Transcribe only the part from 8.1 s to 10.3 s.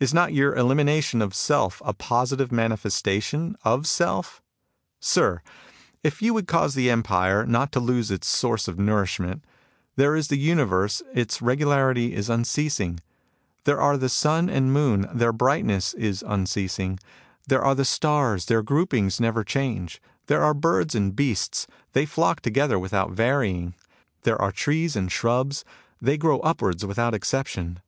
its source of nourishment,— there is